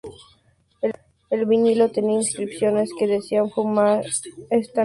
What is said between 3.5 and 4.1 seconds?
"Fumar